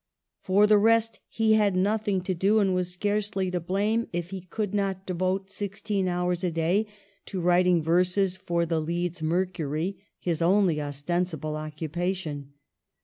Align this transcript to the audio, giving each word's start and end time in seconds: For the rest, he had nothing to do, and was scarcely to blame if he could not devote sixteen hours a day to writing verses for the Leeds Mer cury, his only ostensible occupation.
For 0.41 0.65
the 0.65 0.79
rest, 0.79 1.19
he 1.27 1.53
had 1.53 1.75
nothing 1.75 2.21
to 2.21 2.33
do, 2.33 2.57
and 2.57 2.73
was 2.73 2.91
scarcely 2.91 3.51
to 3.51 3.59
blame 3.59 4.07
if 4.11 4.31
he 4.31 4.41
could 4.41 4.73
not 4.73 5.05
devote 5.05 5.51
sixteen 5.51 6.07
hours 6.07 6.43
a 6.43 6.49
day 6.49 6.87
to 7.27 7.39
writing 7.39 7.83
verses 7.83 8.35
for 8.35 8.65
the 8.65 8.81
Leeds 8.81 9.21
Mer 9.21 9.45
cury, 9.45 9.97
his 10.19 10.41
only 10.41 10.81
ostensible 10.81 11.55
occupation. 11.55 12.53